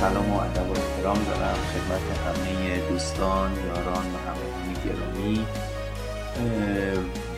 سلام 0.00 0.30
و 0.30 0.40
ادب 0.40 0.70
و 0.70 0.72
احترام 0.72 1.24
دارم 1.24 1.54
خدمت 1.54 2.18
همه 2.18 2.88
دوستان 2.88 3.52
یاران 3.66 4.06
و 4.14 4.18
همراهان 4.18 4.74
گرامی. 4.84 5.46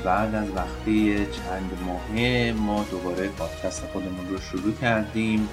بعد 0.05 0.35
از 0.35 0.49
وقتی 0.57 1.27
چند 1.27 1.79
ماهه 1.87 2.55
ما 2.57 2.85
دوباره 2.91 3.29
پادکست 3.29 3.83
خودمون 3.93 4.29
رو 4.31 4.41
شروع 4.41 4.73
کردیم 4.81 5.49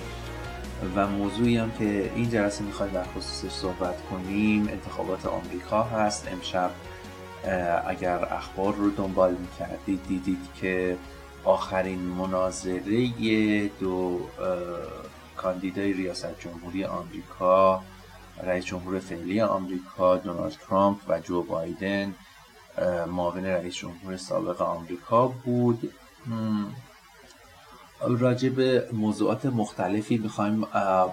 و 0.96 1.08
موضوعی 1.08 1.58
هم 1.58 1.72
که 1.80 2.12
این 2.16 2.30
جلسه 2.30 2.64
می‌خوایم 2.64 2.94
در 2.94 3.04
خصوصش 3.04 3.54
صحبت 3.54 3.96
کنیم 4.12 4.68
انتخابات 4.68 5.26
آمریکا 5.26 5.84
هست. 5.84 6.28
امشب 6.32 6.72
اگر 7.88 8.26
اخبار 8.34 8.76
رو 8.76 8.90
دنبال 8.90 9.36
می‌کردید 9.36 10.00
دیدید 10.08 10.48
که 10.62 10.98
آخرین 11.44 12.00
مناظره 12.00 13.68
دو 13.80 14.20
کاندیدای 15.42 15.94
ریاست 15.94 16.40
جمهوری 16.42 16.84
آمریکا 16.84 17.82
رئیس 18.44 18.66
جمهور 18.66 19.00
فعلی 19.00 19.42
آمریکا 19.42 20.18
دونالد 20.18 20.58
ترامپ 20.68 20.98
و 21.08 21.20
جو 21.20 21.44
بایدن 21.44 22.14
معاون 23.08 23.46
رئیس 23.46 23.76
جمهور 23.76 24.18
سابق 24.18 24.62
آمریکا 24.62 25.28
بود. 25.28 25.94
راجع 28.02 28.50
به 28.50 28.90
موضوعات 28.94 29.46
مختلفی 29.46 30.18
می‌خوایم 30.18 30.62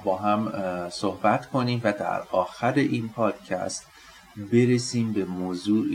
با 0.04 0.16
هم 0.16 0.52
صحبت 0.90 1.46
کنیم 1.50 1.80
و 1.84 1.92
در 1.92 2.22
آخر 2.30 2.74
این 2.74 3.08
پادکست 3.08 3.86
برسیم 4.52 5.12
به 5.12 5.24
موضوع 5.24 5.86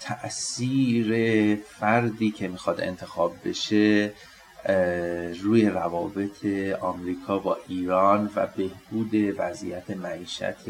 تاثیر 0.00 1.56
فردی 1.56 2.30
که 2.30 2.48
می‌خواد 2.48 2.80
انتخاب 2.80 3.34
بشه. 3.44 4.12
روی 5.42 5.70
روابط 5.70 6.46
آمریکا 6.80 7.38
با 7.38 7.56
ایران 7.68 8.30
و 8.36 8.46
بهبود 8.56 9.34
وضعیت 9.38 9.90
معیشت 9.90 10.68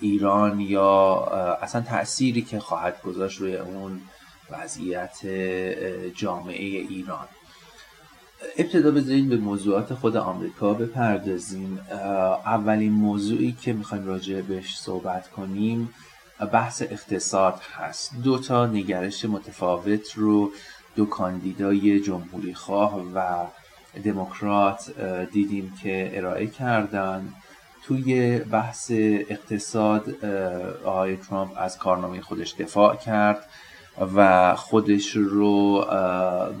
ایران 0.00 0.60
یا 0.60 1.14
اصلا 1.62 1.80
تأثیری 1.80 2.42
که 2.42 2.60
خواهد 2.60 3.02
گذاشت 3.02 3.40
روی 3.40 3.56
اون 3.56 4.00
وضعیت 4.50 5.26
جامعه 6.14 6.64
ایران. 6.64 7.28
ابتدا 8.58 8.90
بذارید 8.90 9.28
به 9.28 9.36
موضوعات 9.36 9.94
خود 9.94 10.16
آمریکا 10.16 10.74
بپردازیم. 10.74 11.78
اولین 12.46 12.92
موضوعی 12.92 13.56
که 13.62 13.72
می‌خوایم 13.72 14.06
راجع 14.06 14.40
بهش 14.40 14.78
صحبت 14.78 15.30
کنیم 15.30 15.94
بحث 16.52 16.82
اقتصاد 16.82 17.60
هست. 17.76 18.12
دو 18.24 18.38
تا 18.38 18.66
نگرش 18.66 19.24
متفاوت 19.24 20.12
رو 20.14 20.52
دو 20.96 21.06
کاندیدای 21.06 22.00
جمهوری 22.00 22.54
خواه 22.54 23.00
و 23.14 23.46
دموکرات 24.04 25.00
دیدیم 25.32 25.72
که 25.82 26.10
ارائه 26.14 26.46
کردن. 26.46 27.32
توی 27.82 28.38
بحث 28.38 28.90
اقتصاد 29.28 30.24
آقای 30.84 31.16
ترامپ 31.16 31.52
از 31.56 31.78
کارنامه 31.78 32.20
خودش 32.20 32.54
دفاع 32.54 32.96
کرد 32.96 33.48
و 34.16 34.54
خودش 34.56 35.16
رو 35.16 35.84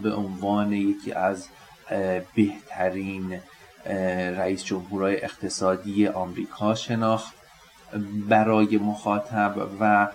به 0.02 0.14
عنوان 0.14 0.72
یکی 0.72 1.12
از 1.12 1.48
بهترین 2.34 3.40
رئیس 4.36 4.64
جمهورهای 4.64 5.24
اقتصادی 5.24 6.06
آمریکا 6.06 6.74
شناخت. 6.74 7.34
برای 8.28 8.78
مخاطب 8.78 9.54
و 9.80 10.08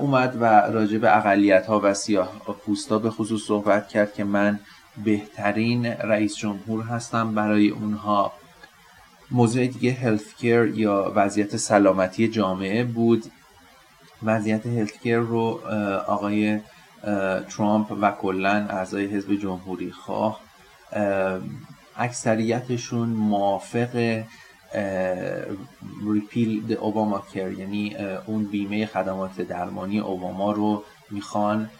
اومد 0.00 0.36
و 0.40 0.44
راجع 0.44 0.98
به 0.98 1.16
اقلیت 1.16 1.66
ها 1.66 1.80
و 1.84 1.94
سیاه 1.94 2.32
پوستا 2.66 2.98
به 2.98 3.10
خصوص 3.10 3.46
صحبت 3.46 3.88
کرد 3.88 4.14
که 4.14 4.24
من 4.24 4.60
بهترین 5.04 5.86
رئیس 5.86 6.36
جمهور 6.36 6.82
هستم. 6.82 7.34
برای 7.34 7.68
اونها 7.68 8.32
موضوع 9.30 9.66
دیگه 9.66 9.92
هلت 9.92 10.44
یا 10.44 11.12
وضعیت 11.16 11.56
سلامتی 11.56 12.28
جامعه 12.28 12.84
بود. 12.84 13.24
وضعیت 14.22 14.66
هلت 14.66 15.06
رو 15.06 15.60
آقای 16.06 16.60
ترامپ 17.48 17.92
و 18.00 18.10
کلا 18.10 18.66
اعضای 18.70 19.06
حزب 19.06 19.34
جمهوری 19.34 19.90
خواه 19.90 20.40
اکثریتشون 21.96 23.08
موافق 23.08 24.22
ریپیل 26.12 26.76
اوباما 26.80 27.22
کر 27.34 27.52
یعنی 27.52 27.96
اون 28.26 28.44
بیمه 28.44 28.86
خدمات 28.86 29.40
درمانی 29.40 30.00
اوباما 30.00 30.52
رو 30.52 30.82
می‌خوان 31.10 31.70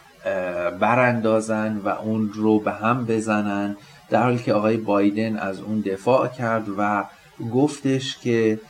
براندازن 0.81 1.77
و 1.85 1.89
اون 1.89 2.31
رو 2.35 2.59
به 2.59 2.73
هم 2.73 3.07
بزنن. 3.07 3.77
در 4.11 4.23
حالی 4.23 4.39
که 4.39 4.53
آقای 4.53 4.77
بایدن 4.77 5.37
از 5.37 5.61
اون 5.61 5.81
دفاع 5.81 6.29
کرد 6.29 6.67
و 6.79 7.05
گفتش 7.53 8.19
که 8.19 8.61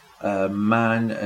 من 0.51 1.17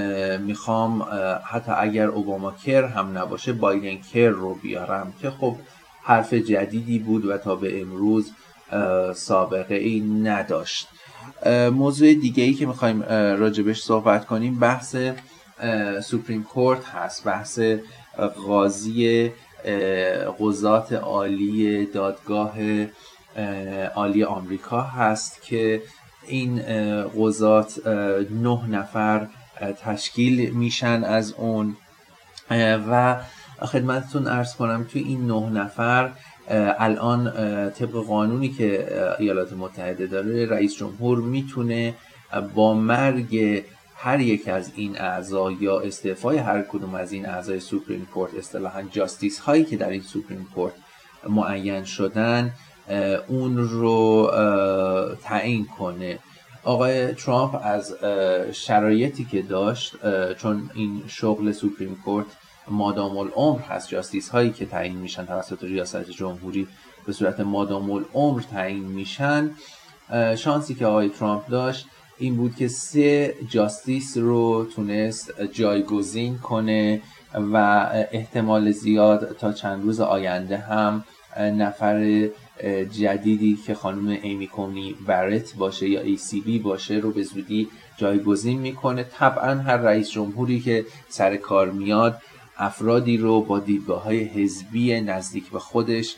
می‌خوام 0.42 1.06
حتی 1.44 1.72
اگر 1.76 2.06
اوباما 2.06 2.52
کر 2.52 2.84
هم 2.84 3.18
نباشه 3.18 3.52
بایدن 3.52 4.02
کر 4.12 4.28
رو 4.28 4.54
بیارم. 4.54 5.12
که 5.22 5.30
خب 5.30 5.56
حرف 6.02 6.34
جدیدی 6.34 6.98
بود 6.98 7.24
و 7.24 7.38
تا 7.38 7.56
به 7.56 7.80
امروز 7.80 8.32
سابقه 9.14 9.74
ای 9.74 10.00
نداشت. 10.00 10.88
موضوع 11.72 12.14
دیگه 12.14 12.44
ای 12.44 12.54
که 12.54 12.66
می‌خوایم 12.66 13.02
راجبش 13.38 13.82
صحبت 13.82 14.26
کنیم 14.26 14.58
بحث 14.58 14.96
سوپریم 16.02 16.42
کورت 16.42 16.84
هست 16.84 17.24
بحث 17.24 17.60
قاضی 18.46 19.30
قضات 20.40 20.92
عالی 20.92 21.86
دادگاه 21.86 22.54
عالی 23.94 24.24
آمریکا 24.24 24.80
هست 24.80 25.42
که 25.42 25.82
این 26.26 26.62
قضات 27.18 27.86
نه 28.30 28.66
نفر 28.70 29.26
تشکیل 29.84 30.50
میشن 30.50 31.04
از 31.04 31.32
اون. 31.32 31.76
و 32.90 33.16
خدمتتون 33.62 34.26
ارز 34.26 34.54
کنم 34.54 34.86
توی 34.92 35.02
این 35.02 35.26
نه 35.26 35.50
نفر 35.50 36.10
الان 36.50 37.30
طبق 37.70 37.92
قانونی 37.92 38.48
که 38.48 38.88
ایالات 39.18 39.52
متحده 39.52 40.06
داره 40.06 40.46
رئیس 40.46 40.76
جمهور 40.76 41.18
می‌تونه 41.18 41.94
با 42.54 42.74
مرگ 42.74 43.62
هر 43.96 44.20
یک 44.20 44.48
از 44.48 44.72
این 44.76 45.00
اعضا 45.00 45.52
یا 45.52 45.80
استعفای 45.80 46.36
هر 46.36 46.62
کدوم 46.62 46.94
از 46.94 47.12
این 47.12 47.26
اعضای 47.26 47.60
سوپریم 47.60 48.08
کورت 48.14 48.34
اصطلاحا 48.34 48.82
جاستیس 48.82 49.38
هایی 49.38 49.64
که 49.64 49.76
در 49.76 49.88
این 49.88 50.02
سوپریم 50.02 50.48
کورت 50.54 50.72
معین 51.28 51.84
شدن 51.84 52.52
اون 53.28 53.56
رو 53.56 54.30
تعیین 55.22 55.66
کنه. 55.78 56.18
آقای 56.64 57.14
ترامپ 57.14 57.60
از 57.62 57.94
شرایطی 58.52 59.24
که 59.24 59.42
داشت 59.42 59.94
چون 60.34 60.70
این 60.74 61.02
شغل 61.08 61.52
سوپریم 61.52 61.96
کورت 62.04 62.26
مادام 62.70 63.16
العمر 63.16 63.60
هست 63.60 63.88
جاستیس 63.88 64.28
هایی 64.28 64.50
که 64.50 64.66
تعیین 64.66 64.96
میشن 64.96 65.26
توسط 65.26 65.64
ریاست 65.64 66.10
جمهوری 66.10 66.68
به 67.06 67.12
صورت 67.12 67.40
مادام 67.40 67.90
العمر 67.90 68.40
تعیین 68.40 68.84
میشن 68.84 69.50
شانسی 70.36 70.74
که 70.74 70.86
آقای 70.86 71.08
ترامپ 71.08 71.48
داشت 71.48 71.86
این 72.18 72.36
بود 72.36 72.56
که 72.56 72.68
سه 72.68 73.34
جاستیس 73.48 74.16
رو 74.16 74.66
تونست 74.74 75.42
جایگزین 75.52 76.38
کنه 76.38 77.02
و 77.52 77.56
احتمال 78.12 78.70
زیاد 78.70 79.36
تا 79.40 79.52
چند 79.52 79.82
روز 79.82 80.00
آینده 80.00 80.56
هم 80.56 81.04
نفر 81.36 82.28
جدیدی 82.92 83.58
که 83.66 83.74
خانم 83.74 84.08
ایمی 84.08 84.46
کومی 84.46 84.94
برت 85.06 85.54
باشه 85.54 85.88
یا 85.88 86.02
بی 86.44 86.58
باشه 86.58 86.94
رو 86.94 87.10
به 87.10 87.22
زودی 87.22 87.68
جایگزین 87.96 88.58
می‌کنه. 88.58 89.04
طبعا 89.04 89.54
هر 89.54 89.76
رئیس 89.76 90.10
جمهوری 90.10 90.60
که 90.60 90.86
سر 91.08 91.36
کار 91.36 91.70
میاد 91.70 92.20
افرادی 92.58 93.16
رو 93.16 93.40
با 93.40 93.58
دیدگاه 93.58 94.02
های 94.02 94.24
حزبی 94.24 95.00
نزدیک 95.00 95.50
به 95.50 95.58
خودش 95.58 96.16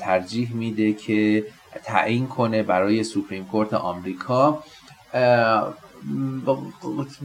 ترجیح 0.00 0.52
میده 0.54 0.92
که 0.92 1.44
تعیین 1.84 2.26
کنه 2.26 2.62
برای 2.62 3.04
سوپریم 3.04 3.44
کورت 3.44 3.74
آمریکا. 3.74 4.62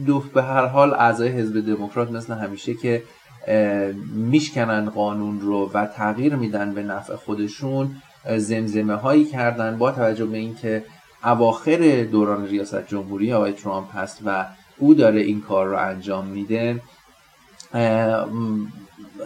دو 0.06 0.20
به 0.34 0.42
هر 0.42 0.66
حال 0.66 0.94
اعضای 0.94 1.28
حزب 1.28 1.76
دموکرات 1.76 2.10
مثل 2.10 2.34
همیشه 2.34 2.74
که 2.74 3.02
میشکنن 4.14 4.90
قانون 4.90 5.40
رو 5.40 5.70
و 5.74 5.86
تغییر 5.86 6.36
میدن 6.36 6.74
به 6.74 6.82
نفع 6.82 7.16
خودشون 7.16 7.96
زمزمه 8.36 8.94
هایی 8.94 9.24
کردن 9.24 9.78
با 9.78 9.92
توجه 9.92 10.26
به 10.26 10.38
اینکه 10.38 10.84
اواخر 11.24 12.04
دوران 12.12 12.46
ریاست 12.46 12.86
جمهوری 12.86 13.32
آقای 13.32 13.52
ترامپ 13.52 13.96
هست 13.96 14.20
و 14.24 14.46
او 14.78 14.94
داره 14.94 15.20
این 15.20 15.40
کار 15.40 15.66
رو 15.66 15.78
انجام 15.78 16.26
میده. 16.26 16.80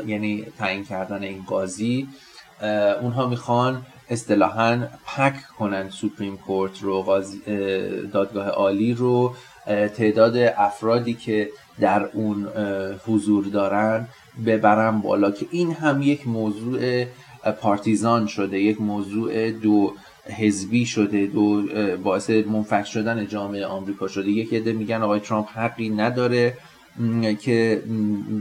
یعنی 0.07 0.45
تعیین 0.59 0.85
کردن 0.85 1.23
این 1.23 1.43
قاضی 1.47 2.09
اونها 3.03 3.27
می‌خوان 3.27 3.87
اصطلاحا 4.11 4.87
پک 5.07 5.35
کنن 5.59 5.91
سوپریم 5.91 6.37
کورت 6.37 6.83
رو 6.83 7.23
دادگاه 8.13 8.49
عالی 8.49 8.95
رو. 8.95 9.35
تعداد 9.97 10.37
افرادی 10.37 11.15
که 11.15 11.49
در 11.81 12.05
اون 12.05 12.49
حضور 13.07 13.45
دارن 13.45 14.09
ببرن 14.47 15.01
بالا 15.01 15.31
که 15.31 15.47
این 15.51 15.73
هم 15.73 16.03
یک 16.03 16.29
موضوع 16.29 17.05
پارتیزان 17.61 18.27
شده 18.27 18.61
یک 18.61 18.81
موضوع 18.81 19.51
دو 19.51 19.93
حزبی 20.39 20.87
شده 20.87 21.27
دو 21.27 21.63
باعث 21.97 22.31
منفک 22.31 22.85
شدن 22.85 23.27
جامعه 23.27 23.67
آمریکا 23.67 24.09
شده. 24.09 24.31
یک 24.31 24.55
عده 24.55 24.73
میگن 24.73 25.03
آقای 25.03 25.21
ترامپ 25.21 25.49
حقی 25.55 25.89
نداره. 25.89 26.57
که 27.41 27.83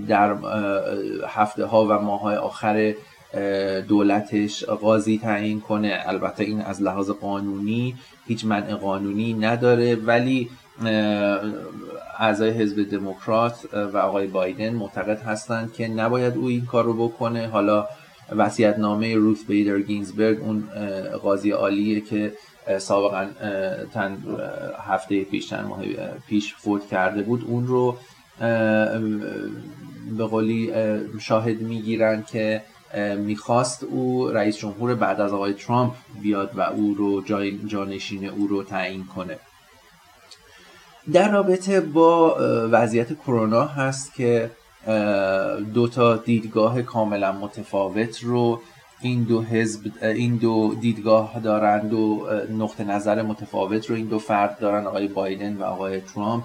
در 0.07 0.35
هفته 1.27 1.65
ها 1.65 1.85
و 1.85 1.93
ماه 1.93 2.21
های 2.21 2.35
آخر 2.35 2.93
دولتش 3.87 4.63
قاضی 4.63 5.17
تعیین 5.17 5.61
کنه. 5.61 5.99
البته 6.05 6.43
این 6.43 6.61
از 6.61 6.81
لحاظ 6.81 7.09
قانونی 7.09 7.95
هیچ 8.27 8.45
منع 8.45 8.75
قانونی 8.75 9.33
نداره 9.33 9.95
ولی 9.95 10.49
اعضای 12.19 12.49
حزب 12.49 12.89
دموکرات 12.89 13.67
و 13.93 13.97
آقای 13.97 14.27
بایدن 14.27 14.69
معتقد 14.69 15.19
هستند 15.19 15.73
که 15.73 15.87
نباید 15.87 16.37
او 16.37 16.45
این 16.45 16.65
کار 16.65 16.83
رو 16.83 17.07
بکنه. 17.07 17.47
حالا 17.47 17.87
وسیعت 18.31 18.79
نامه 18.79 19.15
روث 19.15 19.45
بیدر 19.45 19.79
گینزبرگ 19.79 20.41
اون 20.41 20.63
قاضی 21.23 21.51
عالیه 21.51 22.01
که 22.01 22.33
سابقا 22.79 23.27
تن 23.93 24.17
هفته 24.87 25.23
پیش 25.23 25.49
چند 25.49 25.65
ماه 25.65 25.81
پیش 26.27 26.53
فوت 26.53 26.87
کرده 26.87 27.21
بود 27.21 27.45
اون 27.47 27.67
رو 27.67 27.97
به 30.17 30.25
قولی 30.29 30.73
شاهد 31.19 31.61
می‌گیرن 31.61 32.23
که 32.31 32.61
می‌خواست 33.17 33.83
او 33.83 34.27
رئیس 34.27 34.57
جمهور 34.57 34.95
بعد 34.95 35.21
از 35.21 35.33
آقای 35.33 35.53
ترامپ 35.53 35.93
بیاد 36.21 36.51
و 36.55 36.61
او 36.61 36.95
رو 36.97 37.21
جای 37.21 37.57
جانشین 37.67 38.29
او 38.29 38.47
رو 38.47 38.63
تعیین 38.63 39.05
کنه. 39.05 39.39
در 41.13 41.31
رابطه 41.31 41.81
با 41.81 42.37
وضعیت 42.71 43.13
کرونا 43.13 43.63
هست 43.65 44.13
که 44.13 44.51
دو 45.73 45.87
تا 45.87 46.15
دیدگاه 46.17 46.81
کاملا 46.81 47.31
متفاوت 47.31 48.23
رو 48.23 48.61
این 49.01 49.23
دو 49.23 49.41
حزب 49.41 49.91
این 50.01 50.35
دو 50.35 50.75
دیدگاه 50.81 51.39
دارند 51.39 51.93
و 51.93 52.27
نقطه 52.57 52.83
نظر 52.83 53.21
متفاوت 53.21 53.89
رو 53.89 53.95
این 53.95 54.05
دو 54.05 54.19
فرد 54.19 54.59
دارن 54.59 54.87
آقای 54.87 55.07
بایدن 55.07 55.57
و 55.57 55.63
آقای 55.63 56.01
ترامپ. 56.01 56.43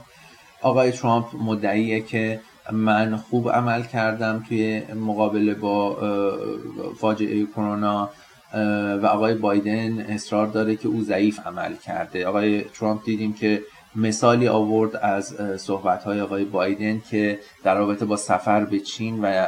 آقای 0.62 0.92
ترامپ 0.92 1.26
مدعیه 1.40 2.00
که 2.00 2.40
من 2.72 3.16
خوب 3.16 3.50
عمل 3.50 3.82
کردم 3.82 4.44
توی 4.48 4.82
مقابله 4.94 5.54
با 5.54 5.96
فاجعه 6.98 7.46
کرونا 7.46 8.10
و 9.02 9.06
آقای 9.06 9.34
بایدن 9.34 10.00
اصرار 10.00 10.46
داره 10.46 10.76
که 10.76 10.88
او 10.88 11.02
ضعیف 11.02 11.40
عمل 11.46 11.74
کرده. 11.76 12.26
آقای 12.26 12.62
ترامپ 12.62 13.04
دیدیم 13.04 13.32
که 13.32 13.62
مثالی 13.96 14.48
آورد 14.48 14.96
از 14.96 15.36
صحبت 15.56 16.04
های 16.04 16.20
آقای 16.20 16.44
بایدن 16.44 17.02
که 17.10 17.38
در 17.64 17.74
رابطه 17.74 18.04
با 18.04 18.16
سفر 18.16 18.64
به 18.64 18.80
چین 18.80 19.20
و 19.22 19.46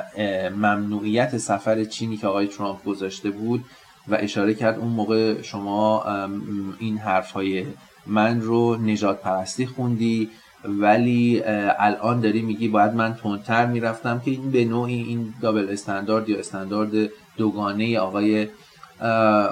ممنوعیت 0.50 1.38
سفر 1.38 1.84
چینی 1.84 2.16
که 2.16 2.26
آقای 2.26 2.46
ترامپ 2.46 2.84
گذاشته 2.84 3.30
بود 3.30 3.64
و 4.08 4.14
اشاره 4.14 4.54
کرد 4.54 4.78
اون 4.78 4.88
موقع 4.88 5.42
شما 5.42 6.04
این 6.78 6.98
حرف 6.98 7.30
های 7.30 7.66
من 8.06 8.40
رو 8.40 8.76
نجات 8.76 9.20
پرستی 9.20 9.66
خوندی 9.66 10.30
ولی 10.64 11.42
الان 11.78 12.20
داری 12.20 12.42
میگی 12.42 12.68
باید 12.68 12.94
من 12.94 13.14
تندتر 13.14 13.66
می‌رفتم 13.66 14.22
که 14.24 14.30
این 14.30 14.50
به 14.50 14.64
نوعی 14.64 15.02
این 15.02 15.34
دابل 15.40 15.68
استاندارد 15.70 16.28
یا 16.28 16.38
استاندارد 16.38 17.10
دوگانه 17.36 17.98
آقای 17.98 18.48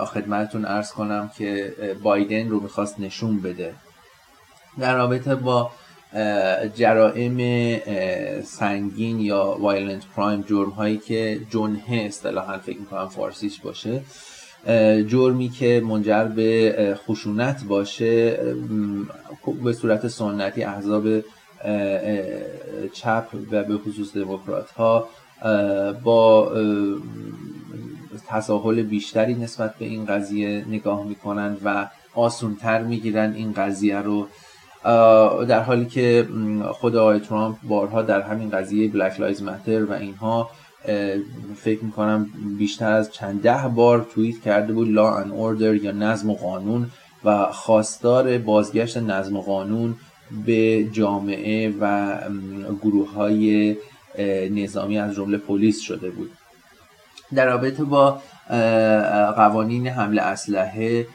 خدمتتون 0.07 0.65
ارز 0.65 0.93
کنم 0.93 1.31
که 1.39 1.75
بایدن 2.03 2.49
رو 2.49 2.61
می‌خواست 2.61 3.01
نشون 3.01 3.41
بده. 3.41 3.75
در 4.79 4.97
رابطه 4.97 5.35
با 5.35 5.71
جرائم 6.75 7.39
سنگین 8.43 9.21
یا 9.21 9.57
وایلنت 9.61 10.03
کرایم 10.17 10.43
جرم 10.43 10.71
هایی 10.71 10.99
که 10.99 11.41
جنه 11.51 11.83
اصطلاحا 11.89 12.59
فکر 12.59 12.79
می‌کنم 12.79 13.09
فارسیش 13.09 13.61
باشه 13.61 14.03
جرمی 15.09 15.49
که 15.49 15.83
منجر 15.85 16.25
به 16.25 16.99
خشونت 17.07 17.65
باشه 17.65 18.39
به 19.65 19.73
صورت 19.73 20.09
سنتی 20.09 20.63
احزاب 20.65 21.21
چپ 22.93 23.27
و 23.51 23.65
به 23.65 23.79
خصوص 23.79 24.17
دموکرات 24.17 24.71
ها 24.71 25.09
با 26.05 26.53
تساهل 28.29 28.83
بیشتری 28.83 29.35
نسبت 29.35 29.75
به 29.75 29.85
این 29.85 30.05
قضیه 30.05 30.65
نگاه 30.69 31.07
می‌کنند 31.07 31.59
و 31.65 31.89
آسونتر 32.15 32.83
می‌گیرن 32.83 33.33
این 33.33 33.53
قضیه 33.53 33.99
رو. 33.99 34.29
در 35.49 35.63
حالی 35.63 35.87
که 35.87 36.29
خود 36.73 36.97
آقای 36.97 37.21
ترامپ 37.21 37.57
بارها 37.63 38.03
در 38.03 38.21
همین 38.21 38.51
قضیه 38.51 38.89
Black 38.89 39.21
Lives 39.21 39.43
Matter 39.43 39.85
و 39.85 39.93
اینها 39.93 40.51
فکر 41.57 41.85
می‌کنم 41.85 42.31
بیشتر 42.59 42.93
از 42.93 43.13
چند 43.13 43.43
ده 43.43 43.69
بار 43.69 44.07
توییت 44.15 44.41
کرده 44.41 44.73
بود 44.73 44.89
law 44.89 45.15
and 45.15 45.31
order 45.31 45.75
یا 45.75 45.93
نظم 45.93 46.31
و 46.31 46.35
قانون 46.35 46.91
و 47.25 47.47
خواستار 47.53 48.39
بازگشت 48.39 48.97
نظم 48.97 49.37
و 49.37 49.41
قانون 49.41 49.95
به 50.47 50.85
جامعه 50.85 51.75
و 51.81 52.19
گروه 52.83 53.13
های 53.15 53.77
نظامی 54.51 54.99
از 54.99 55.15
جمله 55.15 55.39
پلیس 55.39 55.81
شده 55.81 56.11
بود. 56.11 56.31
در 57.35 57.47
رابطه 57.47 57.85
با 57.85 58.19
قوانین 59.37 59.87
حمل 59.87 60.19
اسلحه 60.19 61.07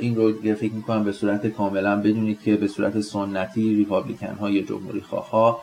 این 0.00 0.16
رو 0.16 0.32
فکر 0.54 0.72
می‌کنم 0.72 1.04
به 1.04 1.12
صورت 1.12 1.46
کاملا 1.46 1.96
بدونید 1.96 2.42
که 2.42 2.56
به 2.56 2.68
صورت 2.68 3.00
سنتی 3.00 3.74
ریپابلیکن 3.74 4.26
ها 4.26 4.50
یا 4.50 4.62
جمهوری 4.62 5.00
خواه 5.00 5.30
ها 5.30 5.60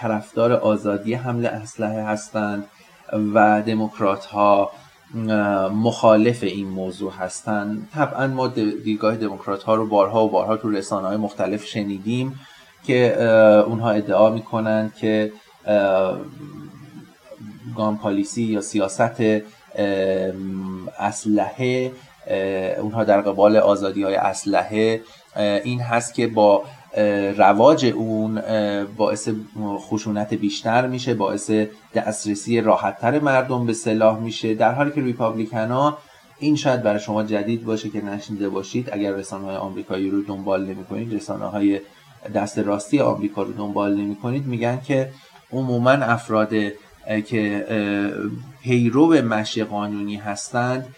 طرفدار 0.00 0.52
آزادی 0.52 1.14
حمل 1.14 1.46
اسلحه 1.46 2.02
هستند 2.02 2.64
و 3.34 3.62
دموکرات 3.66 4.24
ها 4.24 4.70
مخالف 5.74 6.42
این 6.42 6.68
موضوع 6.68 7.12
هستند. 7.12 7.88
طبعا 7.94 8.26
ما 8.26 8.48
دیدگاه 8.48 9.16
دموکرات 9.16 9.62
ها 9.62 9.74
رو 9.74 9.86
بارها 9.86 10.24
و 10.24 10.30
بارها 10.30 10.56
تو 10.56 10.70
رسانه 10.70 11.06
های 11.06 11.16
مختلف 11.16 11.64
شنیدیم 11.64 12.40
که 12.84 13.22
اونها 13.66 13.90
ادعا 13.90 14.30
می‌کنند 14.30 14.94
که 14.94 15.32
گام 17.76 17.98
پالیسی 17.98 18.42
یا 18.42 18.60
سیاست 18.60 19.22
اسلحه 20.98 21.92
اونها 22.80 23.04
در 23.04 23.20
قبال 23.20 23.56
آزادی 23.56 24.02
های 24.02 24.14
اسلحه 24.14 25.00
این 25.36 25.80
هست 25.80 26.14
که 26.14 26.26
با 26.26 26.64
رواج 27.36 27.86
اون 27.86 28.42
باعث 28.96 29.28
خشونت 29.78 30.34
بیشتر 30.34 30.86
میشه 30.86 31.14
باعث 31.14 31.50
دسترسی 31.94 32.60
راحتتر 32.60 33.20
مردم 33.20 33.66
به 33.66 33.72
سلاح 33.72 34.18
میشه. 34.18 34.54
در 34.54 34.72
حالی 34.72 34.90
که 34.90 35.00
ریپابلیکن 35.00 35.70
ها 35.70 35.98
این 36.38 36.56
شاید 36.56 36.82
برای 36.82 37.00
شما 37.00 37.22
جدید 37.22 37.64
باشه 37.64 37.88
که 37.88 38.04
نشنیده 38.04 38.48
باشید 38.48 38.88
اگر 38.92 39.12
رسانه 39.12 39.44
های 39.44 39.56
آمریکایی 39.56 40.10
رو 40.10 40.22
دنبال 40.22 40.66
نمی 40.66 40.84
کنید 40.84 41.14
رسانه 41.14 41.44
های 41.44 41.80
دست 42.34 42.58
راستی 42.58 43.00
آمریکا 43.00 43.42
رو 43.42 43.52
دنبال 43.52 43.94
نمی 43.94 44.16
کنید 44.16 44.46
میگن 44.46 44.80
که 44.80 45.10
عموما 45.52 45.90
افراد 45.90 46.54
که 47.26 47.66
پیرو 48.62 49.06
مشی 49.06 49.64
قانونی 49.64 50.16
هستند 50.16 50.94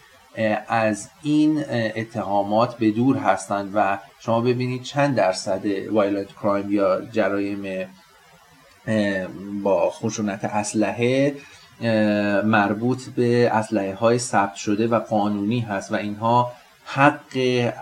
از 0.69 1.09
این 1.23 1.65
اتهامات 1.97 2.77
به 2.77 2.91
دور 2.91 3.17
هستند 3.17 3.71
و 3.75 3.99
شما 4.25 4.41
ببینید 4.41 4.83
چند 4.83 5.17
درصد 5.17 5.67
violent 5.91 6.29
crime 6.43 6.73
یا 6.73 7.01
جرایم 7.13 7.89
با 9.63 9.91
خشونت 9.91 10.45
اسلحه 10.45 11.35
مربوط 12.45 13.09
به 13.09 13.49
اسلحه 13.49 13.95
های 13.95 14.19
ثبت 14.19 14.55
شده 14.55 14.87
و 14.87 14.99
قانونی 14.99 15.61
هست 15.61 15.93
و 15.93 15.95
اینها 15.95 16.53
حق 16.85 17.73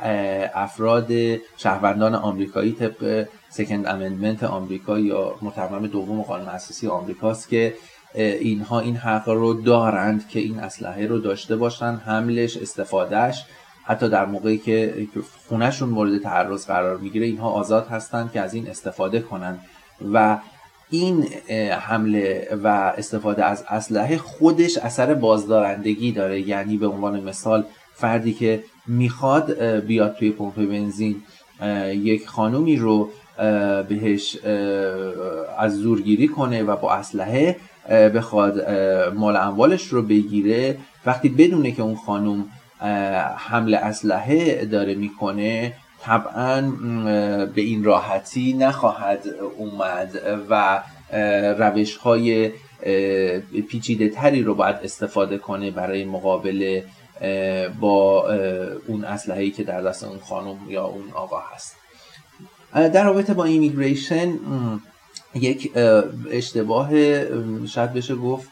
افراد 0.55 1.13
شهروندان 1.57 2.15
آمریکایی 2.15 2.73
طبق 2.73 3.29
Second 3.49 3.87
Amendment 3.87 4.45
آمریکا 4.45 4.99
یا 4.99 5.35
متمم 5.43 5.87
دوم 5.87 6.23
قانون 6.23 6.49
اساسی 6.49 6.87
آمریکاست 6.89 7.49
که 7.49 7.75
اینها 8.15 8.81
این 8.81 8.97
حق 8.97 9.29
رو 9.29 9.55
دارند 9.55 10.29
که 10.29 10.41
این 10.41 10.59
اسلحه 10.59 11.07
رو 11.07 11.19
داشته 11.19 11.57
باشن 11.57 12.01
حملش 12.07 12.57
استفادهش 12.57 13.45
حتی 13.91 14.09
در 14.09 14.25
موقعی 14.25 14.59
که 14.59 14.95
خونهشون 15.49 15.89
مورد 15.89 16.23
تعرض 16.23 16.67
قرار 16.67 16.97
می‌گیره 16.97 17.27
اینها 17.27 17.51
آزاد 17.51 17.87
هستند 17.87 18.33
که 18.33 18.41
از 18.41 18.55
این 18.55 18.69
استفاده 18.69 19.21
کنند 19.21 19.61
و 20.13 20.39
این 20.91 21.27
حمله 21.81 22.49
و 22.65 22.67
استفاده 22.69 23.45
از 23.45 23.65
اسلحه 23.69 24.17
خودش 24.17 24.79
اثر 24.79 25.15
بازدارندگی 25.15 26.13
داره. 26.13 26.41
یعنی 26.41 26.77
به 26.77 26.87
عنوان 26.87 27.21
مثال 27.21 27.65
فردی 27.95 28.33
که 28.33 28.65
می‌خواد 28.87 29.63
بیاد 29.63 30.17
توی 30.17 30.31
پمپ 30.31 30.55
بنزین 30.55 31.23
یک 31.93 32.29
خانومی 32.29 32.77
رو 32.77 33.11
بهش 33.89 34.45
از 35.59 35.77
زورگیری 35.77 36.29
کنه 36.29 36.63
و 36.63 36.77
با 36.77 36.93
اسلحه 36.93 37.57
بخواد 37.89 38.71
مال 39.15 39.37
اموالش 39.37 39.87
رو 39.87 40.03
بگیره. 40.03 40.79
وقتی 41.07 41.29
بدونه 41.29 41.73
که 41.73 41.83
اون 41.83 41.97
خانم 41.97 42.45
حمل 43.37 43.75
اسلحه 43.75 44.65
داره 44.65 44.95
می‌کنه 44.95 45.73
طبعا 46.03 46.61
به 47.55 47.61
این 47.61 47.85
راحتی 47.85 48.53
نخواهد 48.53 49.25
اومد 49.59 50.21
و 50.51 50.83
روش 51.59 51.97
های 51.97 52.51
پیچیده 53.69 54.09
تری 54.09 54.43
رو 54.43 54.55
باید 54.55 54.77
استفاده 54.83 55.39
کنه 55.39 55.71
برای 55.71 56.05
مقابله 56.05 56.85
با 57.81 58.31
اون 58.87 59.05
اسلحه‌ای 59.05 59.51
که 59.51 59.65
در 59.65 59.83
دست 59.83 60.05
اون 60.05 60.19
خانم 60.19 60.57
یا 60.69 60.85
اون 60.85 61.11
آقا 61.15 61.41
هست. 61.55 61.77
در 62.73 63.05
رابطه 63.05 63.35
با 63.35 63.45
immigration 63.45 64.33
یک 65.35 65.73
اشتباه 66.31 66.91
شاید 67.67 67.93
بشه 67.93 68.15
گفت 68.15 68.49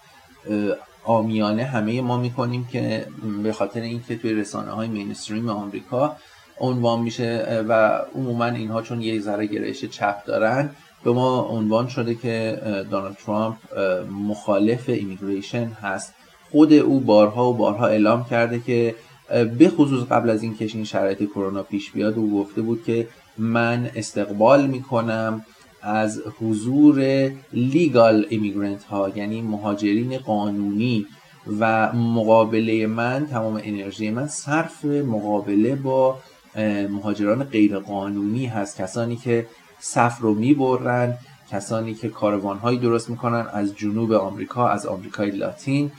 عامیانه 1.09 1.65
همه 1.65 2.01
ما 2.01 2.17
می‌کنیم 2.19 2.69
که 2.73 3.07
به 3.43 3.53
خاطر 3.53 3.81
اینکه 3.81 4.17
توی 4.17 4.33
رسانه 4.33 4.71
های 4.71 4.89
mainstream 4.89 5.49
آمریکا 5.49 6.17
عنوان 6.61 7.01
میشه 7.01 7.65
و 7.69 7.73
عموما 8.15 8.45
اینها 8.45 8.83
چون 8.83 9.03
یه 9.03 9.21
ذره 9.21 9.47
گرایش 9.47 9.85
چپ 9.85 10.25
دارن 10.25 10.71
به 11.05 11.13
ما 11.13 11.41
عنوان 11.41 11.89
شده 11.89 12.15
که 12.15 12.61
دونالد 12.91 13.17
ترامپ 13.27 13.57
مخالف 14.11 14.89
immigration 14.89 15.65
هست. 15.65 16.15
خود 16.51 16.73
او 16.73 17.01
بارها 17.01 17.51
و 17.51 17.55
بارها 17.55 17.87
اعلام 17.87 18.25
کرده 18.25 18.61
که 18.61 18.95
به 19.59 19.69
خصوص 19.69 20.09
قبل 20.09 20.31
از 20.31 20.43
این 20.43 20.85
شرایط 20.85 21.23
کرونا 21.23 21.63
پیش 21.63 21.91
بیاد 21.91 22.19
او 22.19 22.41
گفته 22.41 22.63
بود 22.63 22.85
که 22.85 23.09
من 23.39 23.91
استقبال 23.97 24.67
می‌کنم. 24.67 25.45
از 25.83 26.23
حضور 26.41 27.31
لیگال 27.53 28.27
ایمیگرنت 28.29 28.85
ها 28.85 29.09
یعنی 29.09 29.43
مهاجرین 29.43 30.19
قانونی 30.19 31.07
و 31.61 31.93
مقابله 31.93 32.87
من 32.87 33.27
تمام 33.27 33.61
انرژی 33.65 34.11
من 34.11 34.27
صرف 34.27 34.85
مقابله 34.85 35.75
با 35.75 36.19
مهاجران 36.91 37.45
غیر 37.45 37.79
قانونی 37.79 38.47
هست. 38.47 38.77
کسانی 38.77 39.17
که 39.17 39.47
صف 39.81 40.21
رو 40.21 40.35
می‌برن 40.35 41.15
کسانی 41.51 41.95
که 41.95 42.09
کاروانهایی 42.09 42.79
درست 42.79 43.11
می‌کنن 43.11 43.47
از 43.53 43.77
جنوب 43.77 44.13
آمریکا 44.13 44.69
از 44.69 44.87
آمریکای 44.87 45.31
لاتین 45.31 45.93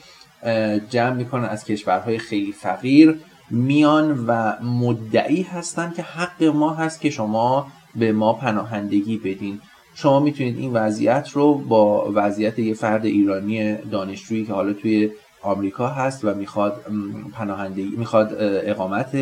جمع 0.90 1.14
می‌کنن 1.14 1.46
از 1.46 1.66
کشورهای 1.66 2.18
خیلی 2.18 2.52
فقیر. 2.52 3.20
میان 3.50 4.26
و 4.28 4.54
مدعی 4.64 5.42
هستن 5.42 5.94
که 5.96 6.02
حق 6.02 6.44
ما 6.44 6.74
هست 6.74 7.02
که 7.02 7.10
شما 7.10 7.68
به 7.96 8.12
ما 8.12 8.34
پناهندگی 8.34 9.18
بدین. 9.18 9.60
شما 9.96 10.20
می‌تونید 10.20 10.58
این 10.58 10.74
وضعیت 10.74 11.30
رو 11.34 11.54
با 11.54 12.12
وضعیت 12.14 12.60
یه 12.60 12.74
فرد 12.74 13.06
ایرانی 13.06 13.76
دانشجویی 13.76 14.46
که 14.46 14.54
حالا 14.54 14.74
توی 14.74 15.12
آمریکا 15.42 15.88
هست 15.88 16.26
و 16.26 16.34
می‌خواد 16.34 16.86
پناهندگی 17.34 17.96
می‌خواد 17.98 18.36
اقامت 18.40 19.16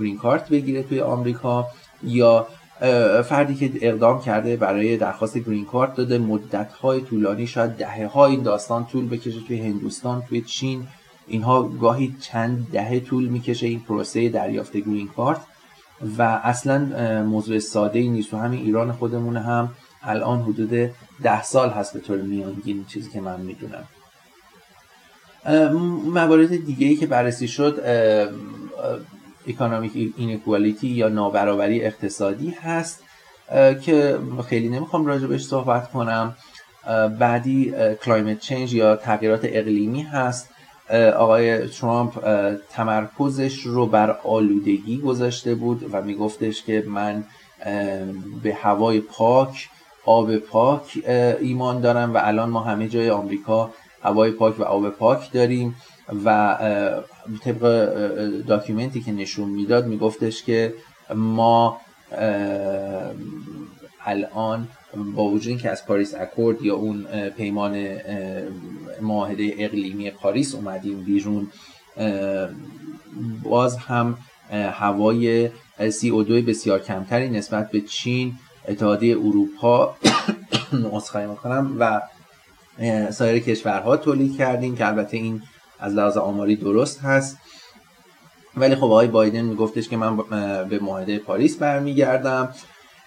گرین 0.00 0.18
کارت 0.18 0.48
بگیره 0.48 0.82
توی 0.82 1.00
آمریکا 1.00 1.66
یا 2.04 2.46
فردی 3.24 3.54
که 3.54 3.70
اقدام 3.88 4.20
کرده 4.20 4.56
برای 4.56 4.96
درخواست 4.96 5.38
گرین 5.38 5.64
کارت 5.64 5.94
داده 5.94 6.18
مدت 6.18 6.72
های 6.72 7.00
طولانی 7.00 7.46
شاید 7.46 7.70
دهه 7.70 8.06
های 8.06 8.32
این 8.32 8.42
داستان 8.42 8.86
طول 8.86 9.08
بکشه 9.08 9.40
توی 9.48 9.60
هندوستان 9.60 10.22
توی 10.28 10.40
چین. 10.40 10.86
اینها 11.28 11.62
گاهی 11.62 12.14
چند 12.20 12.66
دهه 12.72 13.00
طول 13.00 13.28
می‌کشه 13.28 13.66
این 13.66 13.80
پروسه 13.80 14.28
دریافت 14.28 14.76
گرین 14.76 15.08
کارت. 15.08 15.40
و 16.18 16.22
اصلا 16.22 16.78
موضوع 17.22 17.58
ساده 17.58 17.98
ای 17.98 18.08
نیست. 18.08 18.34
و 18.34 18.36
همین 18.36 18.60
ایران 18.60 18.92
خودمون 18.92 19.36
هم 19.36 19.70
الان 20.02 20.42
حدود 20.42 20.90
ده 21.22 21.42
سال 21.42 21.70
هست 21.70 21.94
به 21.94 22.00
طور 22.00 22.16
میانگین 22.16 22.84
چیزی 22.84 23.10
که 23.10 23.20
من 23.20 23.40
می‌دونم. 23.40 23.84
موارد 26.14 26.66
دیگه 26.66 26.86
ای 26.86 26.96
که 26.96 27.06
بررسی 27.06 27.48
شد 27.48 27.80
اکانومیک 29.46 30.12
اینکوالیتی 30.16 30.88
یا 30.88 31.08
نابرابری 31.08 31.82
اقتصادی 31.82 32.50
هست 32.50 33.02
که 33.80 34.18
خیلی 34.48 34.68
نمی‌خوام 34.68 35.06
راجبش 35.06 35.44
صحبت 35.44 35.90
کنم. 35.90 36.36
بعدی 37.18 37.74
climate 38.04 38.40
change 38.40 38.74
یا 38.74 38.96
تغییرات 38.96 39.40
اقلیمی 39.44 40.02
هست. 40.02 40.48
آقای 40.96 41.68
ترامپ 41.68 42.12
تمرکزش 42.70 43.60
رو 43.62 43.86
بر 43.86 44.10
آلودگی 44.10 45.00
گذاشته 45.00 45.54
بود 45.54 45.90
و 45.92 46.02
میگفتش 46.02 46.62
که 46.62 46.84
من 46.86 47.24
به 48.42 48.54
هوای 48.54 49.00
پاک 49.00 49.68
آب 50.04 50.36
پاک 50.36 50.98
ایمان 51.40 51.80
دارم 51.80 52.14
و 52.14 52.18
الان 52.22 52.50
ما 52.50 52.60
همه 52.60 52.88
جای 52.88 53.10
آمریکا 53.10 53.70
هوای 54.02 54.30
پاک 54.30 54.60
و 54.60 54.62
آب 54.62 54.88
پاک 54.90 55.32
داریم 55.32 55.76
و 56.24 56.58
طبق 57.44 57.64
document 58.46 58.94
ی 58.94 59.00
که 59.00 59.12
نشون 59.12 59.48
می‌داد 59.48 59.86
میگفتش 59.86 60.42
که 60.42 60.74
ما 61.14 61.80
الان 64.04 64.68
با 64.94 65.24
وجود 65.24 65.48
اینکه 65.48 65.70
از 65.70 65.86
پاریس 65.86 66.14
اکورد 66.14 66.62
یا 66.62 66.74
اون 66.76 67.06
پیمان 67.30 67.96
معاهده 69.00 69.54
اقلیمی 69.58 70.10
پاریس 70.10 70.54
اومدیم 70.54 71.04
بیرون 71.04 71.48
باز 73.42 73.76
هم 73.76 74.18
هوای 74.52 75.50
CO2 75.78 76.30
بسیار 76.30 76.78
کمتری 76.78 77.28
نسبت 77.28 77.70
به 77.70 77.80
چین 77.80 78.34
اتحادیه 78.68 79.16
اروپا 79.16 79.96
نسخه 80.92 81.26
می‌کنم 81.26 81.76
و 81.78 82.00
سایر 83.10 83.38
کشورها 83.42 83.96
تولید 83.96 84.36
کردیم 84.36 84.76
که 84.76 84.86
البته 84.86 85.16
این 85.16 85.42
از 85.78 85.94
لحاظ 85.94 86.16
آماری 86.16 86.56
درست 86.56 87.00
هست. 87.00 87.38
ولی 88.56 88.74
خب 88.74 88.84
آقای 88.84 89.06
بایدن 89.06 89.40
میگفتش 89.40 89.88
که 89.88 89.96
من 89.96 90.16
به 90.68 90.78
معاهده 90.78 91.18
پاریس 91.18 91.56
برمیگردم. 91.56 92.54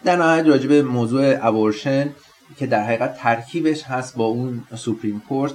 در 0.03 0.15
نهایت 0.15 0.47
راجع 0.47 0.81
موضوع 0.81 1.47
abortion 1.47 2.09
که 2.57 2.67
در 2.67 2.83
حقیقت 2.83 3.17
ترکیبش 3.17 3.83
هست 3.83 4.15
با 4.15 4.25
اون 4.25 4.63
Supreme 4.75 5.21
Court 5.29 5.53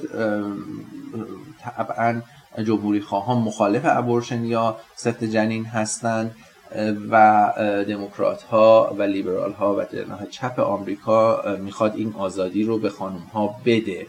طبعا 1.61 2.23
جمهوری 2.65 3.01
خواهان 3.01 3.39
مخالف 3.39 3.83
abortion 3.85 4.45
یا 4.45 4.77
سقط 4.97 5.25
جنین 5.25 5.65
هستند 5.65 6.37
و 7.11 7.53
دموکرات 7.89 8.43
ها 8.43 8.95
و 8.99 9.03
لیبرال 9.03 9.53
ها 9.53 9.75
و 9.75 9.85
در 9.93 10.27
چپ 10.31 10.61
آمریکا 10.61 11.43
می‌خواد 11.61 11.95
این 11.97 12.15
آزادی 12.19 12.63
رو 12.63 12.79
به 12.79 12.91
خانم 12.91 13.23
ها 13.33 13.57
بده. 13.65 14.07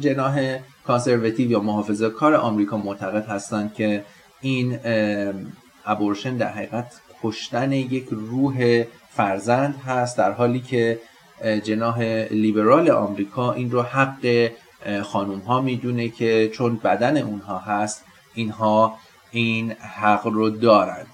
جناح 0.00 0.58
conservative 0.86 1.50
یا 1.50 1.60
محافظه 1.60 2.10
کار 2.10 2.34
آمریکا 2.34 2.76
معتقد 2.76 3.26
هستند 3.26 3.74
که 3.74 4.04
این 4.40 4.78
ابورشن 5.86 6.36
در 6.36 6.48
حقیقت 6.48 7.00
کشتن 7.26 7.72
یک 7.72 8.06
روح 8.10 8.84
فرزند 9.10 9.74
هست 9.86 10.18
در 10.18 10.32
حالی 10.32 10.60
که 10.60 10.98
جناح 11.64 12.00
لیبرال 12.30 12.90
آمریکا 12.90 13.52
این 13.52 13.70
رو 13.70 13.82
حق 13.82 14.50
خانوم 15.02 15.38
ها 15.38 15.60
می‌دونه 15.60 16.08
که 16.08 16.50
چون 16.54 16.76
بدن 16.76 17.16
اونها 17.16 17.58
هست 17.58 18.04
اینها 18.34 18.98
این 19.30 19.72
حق 19.72 20.26
رو 20.26 20.50
دارند. 20.50 21.06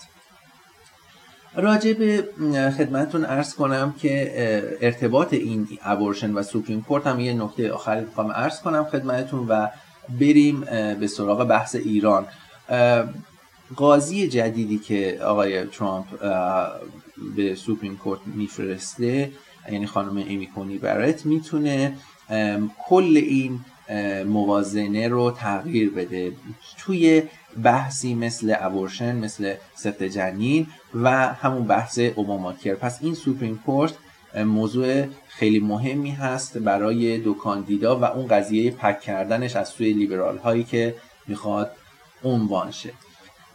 راجع 1.55 1.93
به 1.93 2.29
خدمتتون 2.79 3.25
ارز 3.25 3.55
کنم 3.55 3.95
که 3.99 4.33
ارتباط 4.81 5.33
این 5.33 5.69
ابورشن 5.83 6.35
و 6.35 6.43
سوپریم 6.43 6.83
کورت 6.83 7.07
هم 7.07 7.21
یه 7.21 7.33
نکته 7.33 7.73
آخری 7.73 8.01
می‌خوام 8.01 8.31
ارز 8.31 8.61
کنم 8.61 8.85
خدمتتون 8.85 9.47
و 9.49 9.67
بریم 10.21 10.61
به 11.01 11.07
سراغ 11.07 11.45
بحث 11.45 11.75
ایران. 11.75 12.27
قاضی 13.77 14.29
جدیدی 14.29 14.79
که 14.79 15.19
آقای 15.25 15.65
ترامپ 15.65 16.05
به 17.37 17.55
سوپریم 17.55 17.97
کورت 17.97 18.21
میفرسته 18.27 19.33
یعنی 19.73 19.87
خانم 19.87 20.17
ایمی 20.17 20.47
کونی 20.47 20.81
می‌تونه 21.25 21.97
کل 22.89 23.17
این 23.17 23.61
موازنه 24.27 25.09
رو 25.09 25.31
تغییر 25.31 25.91
بده 25.91 26.33
توی 26.79 27.23
بحثی 27.63 28.15
مثل 28.15 28.55
ابورشن 28.61 29.17
مثل 29.17 29.55
سفت 29.75 30.03
جنین 30.03 30.67
و 30.95 31.11
همون 31.11 31.65
بحث 31.65 31.99
اوباما 31.99 32.53
کیر 32.53 32.75
پس 32.75 32.99
این 33.03 33.15
سوپریم 33.15 33.59
کورت 33.67 33.95
موضوع 34.47 35.05
خیلی 35.29 35.59
مهمی 35.59 36.11
هست 36.11 36.59
برای 36.59 37.19
دو 37.19 37.35
کاندیدا 37.35 37.99
و 37.99 38.05
اون 38.05 38.27
قضیه 38.27 38.71
پک 38.71 39.01
کردنش 39.01 39.57
از 39.57 39.69
سوی 39.69 39.93
لیبرال 39.93 40.39
هایی 40.39 40.65
که 40.65 40.95
می‌خواد 41.27 41.71
عنوان 42.25 42.71
شه. 42.71 42.93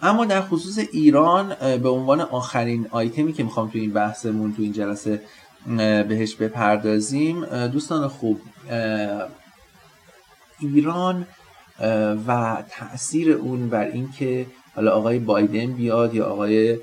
اما 0.01 0.25
در 0.25 0.41
خصوص 0.41 0.79
ایران 0.91 1.55
به 1.59 1.89
عنوان 1.89 2.21
آخرین 2.21 2.87
آیتمی 2.91 3.33
که 3.33 3.43
می‌خوام 3.43 3.69
تو 3.69 3.77
این 3.77 3.93
بحثمون 3.93 4.53
تو 4.53 4.61
این 4.61 4.71
جلسه 4.71 5.21
بهش 6.07 6.35
بپردازیم 6.35 7.45
دوستان 7.67 8.07
خوب 8.07 8.41
ایران 10.59 11.27
و 12.27 12.63
تاثیر 12.69 13.31
اون 13.31 13.69
بر 13.69 13.85
اینکه 13.85 14.45
حالا 14.75 14.91
آقای 14.91 15.19
بایدن 15.19 15.65
بیاد 15.65 16.13
یا 16.13 16.25
آقای 16.25 16.77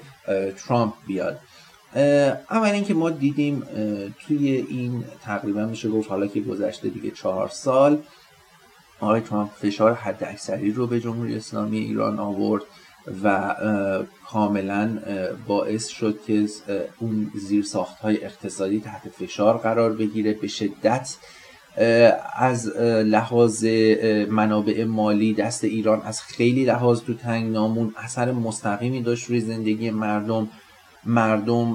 ترامپ 0.56 0.92
بیاد. 1.06 1.38
اول 2.50 2.68
اینکه 2.68 2.94
ما 2.94 3.11
دیدیم 3.11 3.62
توی 4.26 4.49
این 4.68 5.04
تقریبا 5.23 5.66
میشه 5.66 5.88
گفت 5.88 6.11
حالا 6.11 6.26
که 6.26 6.40
گذشته 6.40 6.88
دیگه 6.88 7.11
چهار 7.11 7.49
سال 7.49 8.02
آقای 9.00 9.21
ترامپ 9.21 9.50
فشار 9.50 9.94
حد 9.94 10.25
اکثری 10.25 10.73
رو 10.73 10.87
به 10.87 11.00
جمهوری 11.00 11.37
اسلامی 11.37 11.78
ایران 11.78 12.18
آورد. 12.18 12.62
و 13.23 13.54
کاملا 14.28 14.99
باعث 15.46 15.88
شد 15.88 16.18
که 16.26 16.46
اون 16.99 17.30
زیر 17.34 17.64
های 18.02 18.25
اقتصادی 18.25 18.80
تحت 18.80 19.08
فشار 19.08 19.58
قرار 19.58 19.92
بگیره. 19.92 20.32
به 20.32 20.49
شدت 20.49 21.16
از 22.37 22.76
لحاظ 23.06 23.64
منابع 24.30 24.84
مالی 24.84 25.34
دست 25.34 25.64
ایران 25.64 26.02
از 26.02 26.23
خیلی 26.23 26.64
لحاظ 26.64 27.00
تو 27.00 27.14
نامون 27.30 27.94
اثر 27.96 28.32
مستقیمی 28.32 29.02
داشت 29.02 29.28
روی 29.28 29.40
زندگی 29.40 29.90
مردم. 29.90 30.49
مردم 31.06 31.75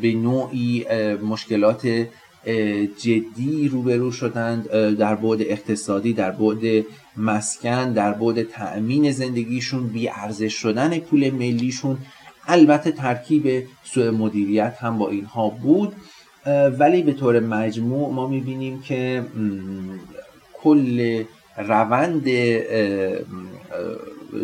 به 0.00 0.12
نوعی 0.12 0.86
مشکلات 1.22 2.06
جدی 2.98 3.68
روبرو 3.68 4.12
شدند 4.12 4.68
در 4.96 5.14
بعد 5.14 5.42
اقتصادی 5.42 6.12
در 6.12 6.30
بعد 6.30 6.84
مسکن 7.16 7.92
در 7.92 8.12
بعد 8.12 8.42
تأمین 8.42 9.10
زندگیشون 9.10 9.88
بی 9.88 10.08
ارزش 10.08 10.54
شدن 10.54 10.98
پول 10.98 11.30
ملیشون. 11.30 11.98
البته 12.46 12.92
ترکیب 12.92 13.66
سوء 13.84 14.10
مدیریت 14.10 14.76
هم 14.80 14.98
با 14.98 15.08
اینها 15.08 15.48
بود. 15.48 15.92
ولی 16.78 17.02
به 17.02 17.12
طور 17.12 17.40
مجموع 17.40 18.12
ما 18.12 18.28
می‌بینیم 18.28 18.80
که 18.80 19.24
کل 20.54 21.24
روند 21.58 22.24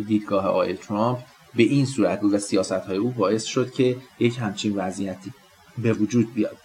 دیدگاه 0.07 0.47
آقای 0.47 0.75
ترامپ 0.75 1.19
به 1.57 1.63
این 1.63 1.87
صورت 1.87 2.21
بود 2.21 2.35
و 2.35 2.39
سیاست 2.39 2.73
های 2.73 2.97
او 2.97 3.11
باعث 3.11 3.45
شد 3.45 3.71
که 3.71 3.97
یک 4.21 4.39
همچین 4.41 4.77
وضعیتی 4.77 5.33
به 5.79 5.93
وجود 5.93 6.35
بیاد. 6.35 6.57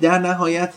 در 0.00 0.18
نهایت 0.18 0.74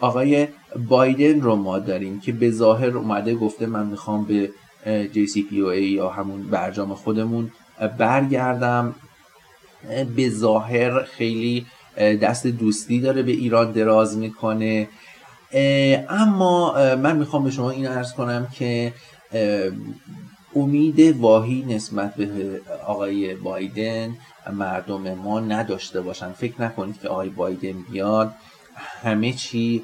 آقای 0.00 0.48
بایدن 0.88 1.40
رو 1.40 1.56
ما 1.56 1.78
داریم 1.78 2.20
که 2.20 2.32
به 2.32 2.50
ظاهر 2.50 2.96
اومده 2.96 3.34
گفته 3.34 3.66
من 3.66 3.86
می‌خوام 3.86 4.24
به 4.24 4.50
JCPOA 5.14 5.76
یا 5.76 6.08
همون 6.08 6.42
برجام 6.42 6.94
خودمون 6.94 7.50
برگردم. 7.98 8.94
به 10.16 10.30
ظاهر 10.30 11.02
خیلی 11.02 11.66
دست 11.98 12.46
دوستی 12.46 13.00
داره 13.00 13.22
به 13.22 13.32
ایران 13.32 13.72
دراز 13.72 14.18
می‌کنه. 14.18 14.88
اما 16.08 16.74
من 16.96 17.16
می‌خوام 17.16 17.44
به 17.44 17.50
شما 17.50 17.70
این 17.70 17.86
ارز 17.86 18.12
کنم 18.12 18.48
که 18.52 18.92
امید 20.56 21.00
واهی 21.00 21.64
نسبت 21.68 22.14
به 22.14 22.60
آقای 22.86 23.34
بایدن 23.34 24.14
مردم 24.52 25.14
ما 25.14 25.40
نداشته 25.40 26.00
باشن. 26.00 26.32
فکر 26.32 26.62
نکنید 26.62 27.00
که 27.00 27.08
آقای 27.08 27.28
بایدن 27.28 27.84
بیاد. 27.92 28.32
همه 29.02 29.32
چی 29.32 29.82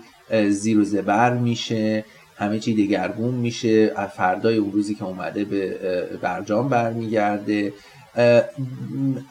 زیر 0.49 0.79
و 0.79 0.85
زبر 0.85 1.35
میشه. 1.35 2.05
همه 2.37 2.59
چی 2.59 2.87
دگرگون 2.87 3.35
میشه. 3.35 3.95
فردای 4.17 4.57
اون 4.57 4.73
روزی 4.73 4.95
که 4.95 5.05
اومده 5.05 5.45
به 5.45 5.79
برجام 6.23 6.69
برمیگرده. 6.69 7.73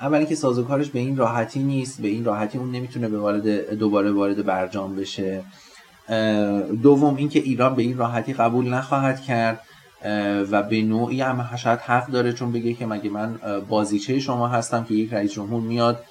اولی 0.02 0.26
که 0.26 0.36
سازوکارش 0.36 0.90
به 0.90 1.00
این 1.00 1.18
راحتی 1.18 1.60
نیست. 1.60 2.02
به 2.02 2.08
این 2.08 2.26
راحتی 2.26 2.58
اون 2.58 2.72
نمی‌تونه 2.72 3.10
به 3.10 3.20
وارد 3.20 3.74
دوباره 3.74 4.12
وارد 4.12 4.46
برجام 4.46 4.96
بشه. 4.96 5.44
دوم 6.84 7.16
اینکه 7.16 7.40
ایران 7.40 7.76
به 7.76 7.82
این 7.82 7.98
راحتی 7.98 8.34
قبول 8.34 8.74
نخواهد 8.74 9.22
کرد. 9.22 9.62
و 10.52 10.64
به 10.64 10.82
نوعی 10.82 11.22
هم 11.22 11.50
شاید 11.56 11.80
حق 11.80 12.08
داره 12.08 12.34
چون 12.34 12.52
بگه 12.52 12.74
که 12.74 12.86
مگه 12.86 13.10
من 13.10 13.40
بازیچه 13.70 14.20
شما 14.20 14.48
هستم 14.48 14.84
که 14.84 14.94
یک 14.94 15.14
رئیس 15.14 15.32
جمهور 15.32 15.62
میاد 15.62 16.04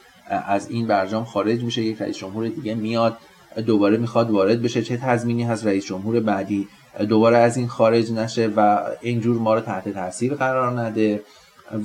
از 0.47 0.71
این 0.71 0.87
برجام 0.87 1.25
خارج 1.25 1.63
میشه 1.63 1.83
یک 1.83 2.03
رئیس 2.03 2.17
جمهور 2.17 2.49
دیگه 2.49 2.75
میاد 2.75 3.17
دوباره 3.67 3.97
می‌خواد 3.97 4.31
وارد 4.31 4.63
بشه. 4.63 4.83
چه 4.83 4.97
تضمینی 4.97 5.45
هست 5.45 5.67
رئیس 5.67 5.87
جمهور 5.87 6.21
بعدی؟ 6.21 6.69
دوباره 7.09 7.37
از 7.37 7.57
این 7.57 7.69
خارج 7.69 8.13
نشه 8.13 8.51
و 8.57 8.81
اینجور 9.01 9.39
ما 9.39 9.55
رو 9.55 9.61
تحت 9.61 9.89
تاثیر 9.89 10.35
قرار 10.35 10.81
نده. 10.81 11.23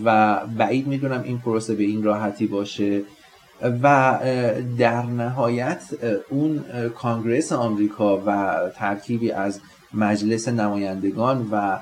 و 0.05 0.39
بعید 0.57 0.87
می‌دونم 0.87 1.23
این 1.23 1.39
پروسه 1.39 1.75
به 1.75 1.83
این 1.83 2.03
راحتی 2.03 2.47
باشه. 2.47 3.01
و 3.83 4.19
در 4.77 5.03
نهایت 5.03 5.83
اون 6.29 6.63
کانگرس 6.95 7.51
آمریکا 7.51 8.17
و 8.25 8.59
ترکیبی 8.75 9.31
از 9.31 9.59
مجلس 9.93 10.47
نمایندگان 10.47 11.47
و 11.51 11.77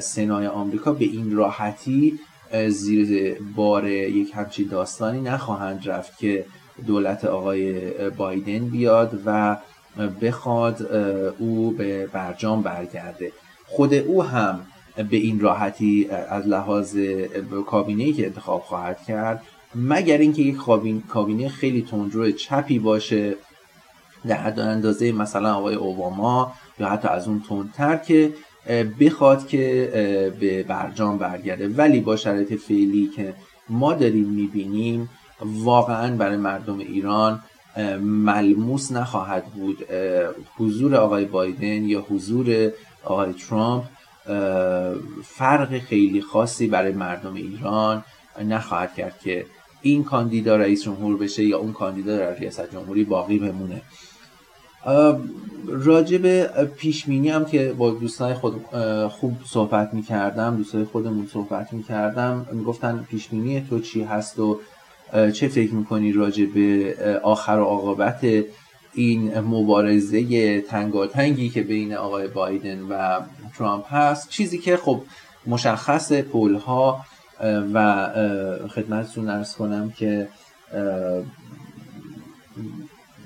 سنای 0.00 0.46
آمریکا 0.46 0.92
به 0.92 1.04
این 1.04 1.36
راحتی 1.36 2.18
زیر 2.68 3.36
بار 3.56 3.88
یک 3.88 4.32
همچین 4.34 4.68
داستانی 4.68 5.20
نخواهند 5.20 5.88
رفت 5.88 6.18
که 6.18 6.44
دولت 6.86 7.24
آقای 7.24 7.90
بایدن 8.10 8.58
بیاد 8.58 9.20
و 9.26 9.56
بخواد 10.22 10.82
او 11.38 11.70
به 11.70 12.06
برجام 12.06 12.62
برگرده. 12.62 13.32
خود 13.66 13.94
او 13.94 14.22
هم 14.22 14.66
به 14.96 15.16
این 15.16 15.40
راحتی 15.40 16.08
از 16.10 16.46
لحاظ 16.46 16.96
کابینه 17.66 18.12
که 18.12 18.26
انتخاب 18.26 18.60
خواهد 18.60 19.02
کرد 19.02 19.42
مگر 19.74 20.18
اینکه 20.18 20.42
یک 20.42 20.56
کابینه 21.08 21.48
خیلی 21.48 21.82
تندرو 21.90 22.30
چپی 22.30 22.78
باشه 22.78 23.34
در 24.26 24.36
حد 24.36 24.60
اندازه 24.60 25.12
مثلا 25.12 25.54
آقای 25.54 25.74
اوباما 25.74 26.52
یا 26.78 26.88
حتی 26.88 27.08
از 27.08 27.28
اون 27.28 27.42
تندتر 27.48 27.96
که 27.96 28.32
بخواد 29.00 29.48
که 29.48 29.90
به 30.40 30.62
برجام 30.62 31.18
برگرده. 31.18 31.68
ولی 31.68 32.00
با 32.00 32.16
شرایط 32.16 32.54
فعلی 32.54 33.10
که 33.16 33.34
ما 33.68 33.94
داریم 33.94 34.28
می‌بینیم 34.28 35.10
واقعا 35.40 36.16
برای 36.16 36.36
مردم 36.36 36.78
ایران 36.78 37.40
ملموس 38.00 38.92
نخواهد 38.92 39.44
بود. 39.44 39.86
حضور 40.56 40.94
آقای 40.94 41.24
بایدن 41.24 41.84
یا 41.84 42.06
حضور 42.10 42.72
آقای 43.04 43.32
ترامپ 43.32 43.84
فرق 45.24 45.78
خیلی 45.78 46.20
خاصی 46.20 46.66
برای 46.66 46.92
مردم 46.92 47.34
ایران 47.34 48.04
نخواهد 48.48 48.94
کرد 48.94 49.20
که 49.24 49.46
این 49.82 50.04
کاندیدا 50.04 50.56
رئیس 50.56 50.84
جمهور 50.84 51.16
بشه 51.16 51.44
یا 51.44 51.58
اون 51.58 51.72
کاندیدا 51.72 52.16
در 52.16 52.34
ریاست 52.34 52.72
جمهوری 52.72 53.04
باقی 53.04 53.38
بمونه. 53.38 53.82
راجب 55.68 56.46
پیشمینی 56.66 57.28
هم 57.28 57.44
که 57.44 57.74
با 57.78 57.90
دوستان 57.90 58.34
خود 58.34 58.54
خوب 59.10 59.36
صحبت 59.46 59.94
می‌کردم 59.94 60.56
دوستان 60.56 60.84
خودمون 60.84 61.28
صحبت 61.32 61.72
می‌کردم 61.72 62.46
می‌گفتن 62.52 63.06
پیشمینی 63.10 63.66
تو 63.70 63.80
چی 63.80 64.02
هست 64.02 64.38
و 64.38 64.60
چه 65.12 65.48
فکر 65.48 65.74
می‌کنی 65.74 66.12
راجب 66.12 66.48
آخر 67.22 67.52
و 67.52 67.64
عاقبت 67.64 68.26
این 68.94 69.38
مبارزه 69.38 70.60
تنگاتنگی 70.60 71.48
که 71.48 71.62
بین 71.62 71.94
آقای 71.94 72.28
بایدن 72.28 72.82
و 72.82 73.20
ترامپ 73.58 73.94
هست؟ 73.94 74.28
چیزی 74.28 74.58
که 74.58 74.76
خب 74.76 75.00
مشخص 75.46 76.12
پول 76.12 76.54
ها 76.54 77.04
و 77.74 78.08
خدمتتون 78.68 79.28
ارز 79.28 79.54
کنم 79.54 79.92
که 79.96 80.28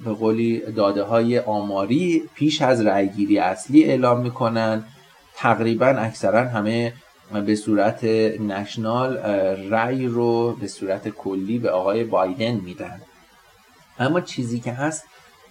به 0.05 0.13
قولی 0.13 0.61
داده 0.77 1.03
های 1.03 1.39
آماری 1.39 2.23
پیش 2.35 2.63
از 2.63 2.87
رأیگیری 2.87 3.39
اصلی 3.39 3.85
اعلام 3.85 4.21
می‌کنن. 4.21 4.85
تقریبا 5.37 5.87
اکثرا 5.87 6.49
همه 6.49 6.93
به 7.47 7.57
صورت 7.57 8.05
نشنال 8.41 9.17
رأی 9.71 10.07
رو 10.07 10.57
به 10.61 10.69
صورت 10.69 11.09
کلی 11.09 11.59
به 11.59 11.71
آقای 11.71 12.05
بایدن 12.05 12.53
میدن. 12.55 13.01
اما 13.99 14.21
چیزی 14.21 14.61
که 14.61 14.73
هست 14.73 15.05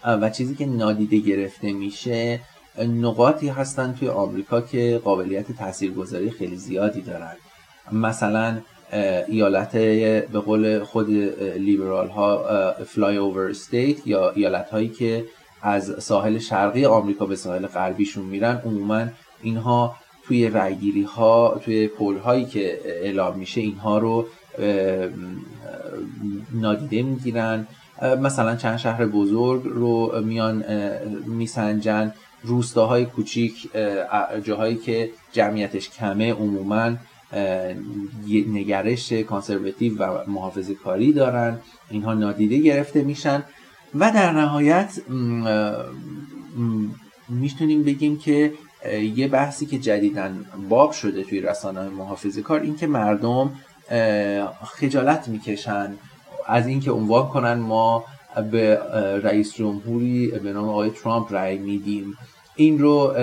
و 0.06 0.30
چیزی 0.30 0.56
که 0.56 0.66
نادیده 0.66 1.18
گرفته 1.18 1.74
میشه 1.74 2.40
نقاطی 2.78 3.50
هستن 3.50 3.94
توی 3.94 4.10
آمریکا 4.10 4.62
که 4.62 5.02
قابلیت 5.04 5.52
تاثیرگذاری 5.52 6.32
خیلی 6.32 6.56
زیادی 6.56 7.02
دارن. 7.02 7.36
مثلا 7.92 8.58
ایالت 9.28 9.72
به 10.32 10.40
قول 10.40 10.84
خود 10.84 11.10
لیبرال 11.58 12.08
ها 12.08 12.46
فلای 12.86 13.18
اوور 13.18 13.50
استیت 13.50 14.08
یا 14.08 14.30
ایالت 14.30 14.70
هایی 14.70 14.90
که 14.90 15.26
از 15.62 16.04
ساحل 16.04 16.38
شرقی 16.38 16.86
آمریکا 16.86 17.26
به 17.26 17.36
ساحل 17.36 17.68
غربیشون 17.68 18.26
میرن 18.26 18.62
عموما 18.66 19.06
اینها 19.42 19.96
توی 20.24 20.50
رأیگیری 20.50 21.04
ها 21.04 21.62
توی 21.66 21.88
پول 21.88 22.18
هایی 22.18 22.46
که 22.46 22.80
اعلام 22.86 23.38
میشه 23.38 23.62
اینها 23.62 23.98
رو 23.98 24.28
نادیده 26.54 27.04
می‌گیرن. 27.04 27.68
مثلا 28.22 28.56
چند 28.56 28.78
شهر 28.78 29.06
بزرگ 29.06 29.62
رو 29.66 30.22
میان 30.22 30.64
میسنجن. 31.26 32.14
روستاهای 32.44 33.06
کوچیک 33.06 33.70
جاهایی 34.44 34.76
که 34.76 35.10
جمعیتش 35.32 35.90
کمه 35.90 36.34
عموما 36.34 36.92
نگرش 38.30 39.14
کانسرواتیو 39.14 39.98
و 39.98 40.18
محافظه 40.28 40.76
کاری 40.76 41.14
دارن. 41.14 41.60
اینها 41.90 42.14
نادیده 42.14 42.58
گرفته 42.58 43.02
میشن. 43.04 43.44
و 43.96 44.12
در 44.12 44.32
نهایت 44.32 45.02
می‌تونیم 47.30 47.84
بگیم 47.84 48.18
که 48.20 48.54
یه 49.16 49.28
بحثی 49.28 49.66
که 49.66 49.80
جدیدن 49.80 50.46
باب 50.70 50.92
شده 50.92 51.24
توی 51.24 51.42
رسانه 51.42 51.90
محافظه 51.90 52.42
کار 52.42 52.60
این 52.60 52.76
که 52.76 52.88
مردم 52.88 53.52
خجالت 54.64 55.28
می‌کشن. 55.28 55.94
از 56.46 56.68
اینکه 56.68 56.92
عنوان 56.92 57.28
کنن 57.28 57.54
ما 57.54 58.06
به 58.52 58.76
رئیس 59.24 59.54
جمهوری 59.54 60.28
به 60.28 60.54
نام 60.54 60.70
آقای 60.70 60.90
ترامپ 60.90 61.34
رأی 61.34 61.58
میدیم. 61.58 62.18
این 62.58 62.80
رو 62.80 63.14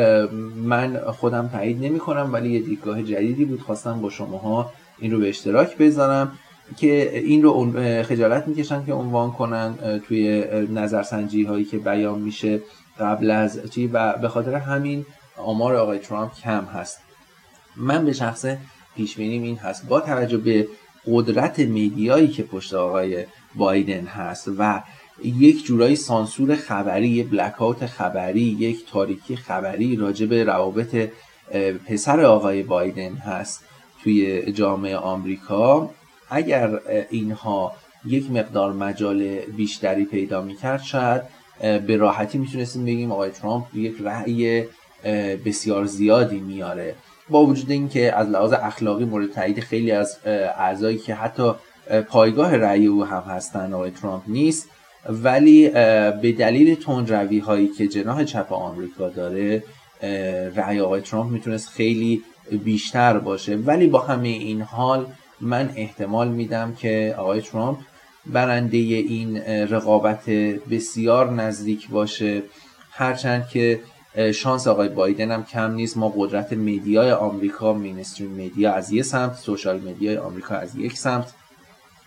من 0.56 1.00
خودم 1.10 1.48
تایید 1.48 1.84
نمی 1.84 1.98
کنم 1.98 2.30
ولی 2.32 2.50
یه 2.50 2.60
دیدگاه 2.60 3.02
جدیدی 3.02 3.44
بود. 3.44 3.60
خواستم 3.60 4.00
با 4.00 4.10
شماها 4.10 4.72
این 4.98 5.12
رو 5.12 5.18
به 5.18 5.28
اشتراک 5.28 5.76
بذارم 5.76 6.38
که 6.76 7.18
این 7.18 7.42
رو 7.42 7.72
خجالت 8.02 8.48
می‌کشن 8.48 8.84
که 8.84 8.92
عنوان 8.92 9.32
کنن 9.32 9.74
توی 10.08 10.44
نظرسنجی 10.70 11.44
هایی 11.44 11.64
که 11.64 11.78
بیان 11.78 12.18
میشه 12.18 12.60
قبل 13.00 13.30
از 13.30 13.60
چی. 13.70 13.86
و 13.86 14.18
به 14.18 14.28
خاطر 14.28 14.54
همین 14.54 15.06
آمار 15.36 15.76
آقای 15.76 15.98
ترامپ 15.98 16.34
کم 16.34 16.64
هست. 16.64 17.00
من 17.76 18.04
به 18.04 18.12
شخص 18.12 18.46
پیش 18.96 19.18
این 19.18 19.56
هست. 19.56 19.88
با 19.88 20.00
توجه 20.00 20.36
به 20.36 20.68
قدرت 21.06 21.58
میدیایی 21.58 22.28
که 22.28 22.42
پشت 22.42 22.74
آقای 22.74 23.24
بایدن 23.54 24.06
هست 24.06 24.48
و 24.58 24.82
یک 25.22 25.64
جورایی 25.64 25.96
سانسور 25.96 26.54
خبری 26.54 27.08
یک 27.08 27.30
بلک 27.30 27.86
خبری 27.86 28.40
یک 28.40 28.90
تاریکی 28.90 29.36
خبری 29.36 29.96
راجع 29.96 30.26
به 30.26 30.44
روابط 30.44 31.08
پسر 31.86 32.20
آقای 32.20 32.62
بایدن 32.62 33.14
هست 33.14 33.64
توی 34.02 34.52
جامعه 34.52 34.96
آمریکا. 34.96 35.90
اگر 36.30 36.80
اینها 37.10 37.72
یک 38.06 38.30
مقدار 38.30 38.72
مجال 38.72 39.36
بیشتری 39.36 40.04
پیدا 40.04 40.42
می‌کرد 40.42 40.82
شاید 40.82 41.22
به 41.60 41.96
راحتی 41.96 42.38
می‌تونستیم 42.38 42.84
بگیم 42.84 43.12
آقای 43.12 43.30
ترامپ 43.30 43.64
یک 43.74 43.94
رأی 44.00 44.64
بسیار 45.46 45.84
زیادی 45.84 46.40
میاره 46.40 46.94
با 47.28 47.46
وجود 47.46 47.70
اینکه 47.70 48.16
از 48.16 48.28
لحاظ 48.28 48.52
اخلاقی 48.52 49.04
مورد 49.04 49.32
تایید 49.32 49.60
خیلی 49.60 49.90
از 49.90 50.18
اعضایی 50.58 50.98
که 50.98 51.14
حتی 51.14 51.52
پایگاه 52.08 52.56
رأی 52.56 52.86
او 52.86 53.04
هم 53.04 53.22
هستن 53.22 53.72
آقای 53.72 53.90
ترامپ 53.90 54.22
نیست 54.26 54.68
ولی 55.08 55.68
به 56.22 56.34
دلیل 56.38 56.74
تندروی 56.74 57.38
هایی 57.38 57.68
که 57.68 57.88
جناح 57.88 58.24
چپ 58.24 58.52
آمریکا 58.52 59.08
داره 59.08 59.62
رأی 60.56 60.80
آقای 60.80 61.00
ترامپ 61.00 61.32
می‌تونست 61.32 61.68
خیلی 61.68 62.22
بیشتر 62.64 63.18
باشه. 63.18 63.56
ولی 63.56 63.86
با 63.86 63.98
همه 63.98 64.28
این 64.28 64.62
حال 64.62 65.06
من 65.40 65.70
احتمال 65.76 66.28
میدم 66.28 66.74
که 66.74 67.14
آقای 67.18 67.40
ترامپ 67.40 67.78
برنده 68.26 68.76
این 68.76 69.36
رقابت 69.46 70.30
بسیار 70.70 71.30
نزدیک 71.32 71.88
باشه. 71.88 72.42
هرچند 72.90 73.48
که 73.48 73.80
شانس 74.34 74.66
آقای 74.66 74.88
بایدن 74.88 75.30
هم 75.30 75.44
کم 75.44 75.74
نیست. 75.74 75.96
ما 75.96 76.08
قدرت 76.16 76.52
media 76.52 77.02
ی 77.02 77.12
آمریکا 77.12 77.72
mainstream 77.72 78.30
media 78.30 78.72
از 78.72 78.92
یه 78.92 79.02
سمت 79.02 79.34
social 79.36 79.80
media 79.80 80.10
ی 80.10 80.16
آمریکا 80.16 80.54
از 80.54 80.76
یک 80.76 80.98
سمت. 80.98 81.34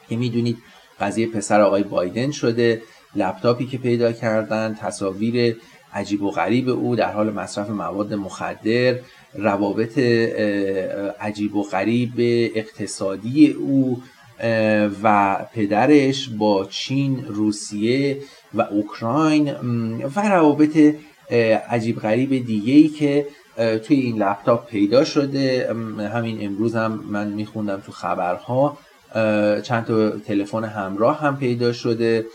که 0.09 0.15
می‌دونید 0.15 0.57
قضیه 0.99 1.27
پسر 1.27 1.61
آقای 1.61 1.83
بایدن 1.83 2.31
شده 2.31 2.81
لپتاپی 3.15 3.65
که 3.65 3.77
پیدا 3.77 4.11
کردن 4.11 4.77
تصاویر 4.81 5.55
عجیب 5.93 6.23
و 6.23 6.31
غریب 6.31 6.69
او 6.69 6.95
در 6.95 7.11
حال 7.11 7.33
مصرف 7.33 7.69
مواد 7.69 8.13
مخدر 8.13 8.95
روابط 9.33 9.97
عجیب 11.19 11.55
و 11.55 11.63
غریب 11.63 12.13
اقتصادی 12.55 13.47
او 13.47 14.03
و 15.03 15.37
پدرش 15.53 16.29
با 16.29 16.65
چین 16.65 17.25
روسیه 17.27 18.17
و 18.53 18.61
اوکراین 18.61 19.53
و 20.15 20.29
روابط 20.29 20.95
عجیب 21.69 21.99
غریب 21.99 22.45
دیگه 22.45 22.73
ای 22.73 22.87
که 22.87 23.27
توی 23.57 23.97
این 23.97 24.17
لپتاپ 24.17 24.69
پیدا 24.69 25.03
شده. 25.03 25.75
همین 26.13 26.45
امروز 26.45 26.75
هم 26.75 27.03
من 27.09 27.27
میخوندم 27.27 27.81
تو 27.85 27.91
خبرها. 27.91 28.77
چند 29.63 29.85
تا 29.85 30.09
تلفن 30.09 30.63
همراه 30.63 31.19
هم 31.19 31.37
پیدا 31.37 31.73
شده 31.73 32.25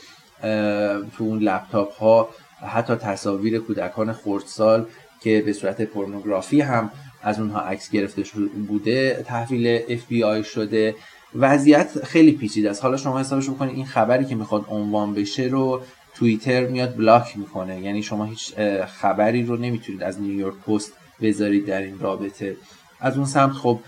تو 1.17 1.25
اون 1.25 1.39
لپتاپ 1.39 1.93
ها 1.93 2.29
حتی 2.73 2.95
تصاویر 2.95 3.59
کودکان 3.59 4.13
خردسال 4.13 4.87
که 5.21 5.43
به 5.47 5.53
صورت 5.53 5.83
پورنوگرافی 5.83 6.61
هم 6.61 6.91
از 7.23 7.41
اونها 7.41 7.61
عکس 7.61 7.91
گرفته 7.91 8.23
بوده 8.69 9.25
تحویل 9.27 9.79
FBI 9.99 10.47
شده. 10.47 10.95
وضعیت 11.35 12.05
خیلی 12.05 12.33
پیچیده 12.33 12.71
است. 12.71 12.83
حالا 12.83 12.97
شما 12.97 13.21
حسابش 13.21 13.51
بکنید 13.51 13.77
این 13.77 13.87
خبری 13.87 14.25
که 14.25 14.35
می‌خواد 14.35 14.65
عنوان 14.69 15.15
بشه 15.15 15.43
رو 15.43 15.83
توییتر 16.15 16.67
میاد 16.67 16.97
بلاک 16.97 17.39
می‌کنه. 17.39 17.81
یعنی 17.81 18.03
شما 18.03 18.25
هیچ 18.25 18.55
خبری 19.01 19.43
رو 19.43 19.57
نمی‌تونید 19.57 20.03
از 20.03 20.21
نیویورک 20.21 20.55
پست 20.55 20.93
بذارید 21.23 21.67
در 21.67 21.83
این 21.83 21.99
رابطه. 21.99 22.57
از 23.01 23.17
اون 23.17 23.27
سمت 23.27 23.53
خب 23.53 23.81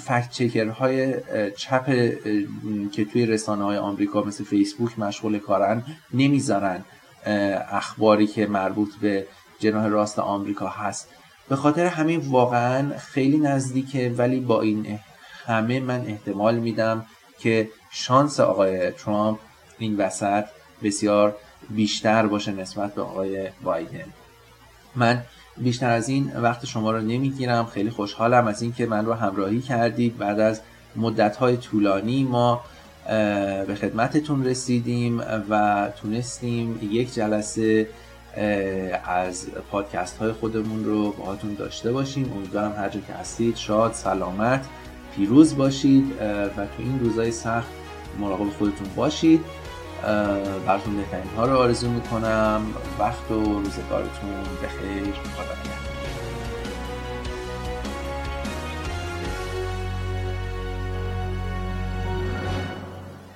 فکت 0.00 0.30
چکر 0.30 0.68
های 0.68 1.14
چپ 1.56 1.86
که 2.92 3.04
توی 3.04 3.26
رسانه 3.26 3.64
های 3.64 3.76
آمریکا 3.76 4.22
مثل 4.22 4.44
فیسبوک 4.44 4.98
مشغول 4.98 5.38
کارن 5.38 5.82
نمی‌ذارن 6.14 6.84
اخباری 7.70 8.26
که 8.26 8.46
مربوط 8.46 8.94
به 9.00 9.26
جناح 9.58 9.86
راست 9.86 10.18
آمریکا 10.18 10.68
هست. 10.68 11.08
به 11.48 11.56
خاطر 11.56 11.86
همین 11.86 12.20
واقعا 12.20 12.98
خیلی 12.98 13.38
نزدیکه 13.38 14.14
ولی 14.18 14.40
با 14.40 14.60
این 14.60 14.98
همه 15.46 15.80
من 15.80 16.06
احتمال 16.06 16.58
میدم 16.58 17.06
که 17.38 17.68
شانس 17.90 18.40
آقای 18.40 18.90
ترامپ 18.90 19.38
این 19.78 19.96
وسط 19.96 20.44
بسیار 20.82 21.36
بیشتر 21.70 22.26
باشه 22.26 22.52
نسبت 22.52 22.94
به 22.94 23.02
آقای 23.02 23.48
بایدن. 23.62 24.12
من 24.96 25.22
بیشتر 25.56 25.90
از 25.90 26.08
این 26.08 26.32
وقت 26.36 26.66
شما 26.66 26.92
رو 26.92 27.00
نمی‌گیرم. 27.00 27.66
خیلی 27.66 27.90
خوشحالم 27.90 28.46
از 28.46 28.62
اینکه 28.62 28.86
من 28.86 29.06
رو 29.06 29.12
همراهی 29.12 29.60
کردید. 29.60 30.18
بعد 30.18 30.40
از 30.40 30.60
مدت 30.96 31.60
طولانی 31.60 32.24
ما 32.24 32.60
به 33.66 33.74
خدمتتون 33.80 34.44
رسیدیم 34.44 35.22
و 35.50 35.88
تونستیم 36.02 36.78
یک 36.90 37.14
جلسه 37.14 37.88
از 39.04 39.46
پادکست 39.70 40.18
های 40.18 40.32
خودمون 40.32 40.84
رو 40.84 41.12
باهاتون 41.12 41.54
داشته 41.54 41.92
باشیم. 41.92 42.32
امیدوارم 42.36 42.72
هر 42.76 42.88
جا 42.88 43.00
که 43.00 43.12
هستید 43.12 43.56
شاد 43.56 43.92
سلامت 43.92 44.66
پیروز 45.16 45.56
باشید 45.56 46.12
و 46.56 46.66
تو 46.66 46.78
این 46.78 47.00
روزهای 47.00 47.32
سخت 47.32 47.68
مراقب 48.20 48.50
خودتون 48.58 48.88
باشید. 48.96 49.40
براتون 50.66 50.96
بهترین 50.96 51.30
ها 51.36 51.46
رو 51.46 51.58
آرزو 51.58 51.90
می‌کنم. 51.90 52.66
وقت 52.98 53.30
و 53.30 53.34
روزگارتون 53.34 54.30
بخیر. 54.62 55.14
خدا 55.14 55.81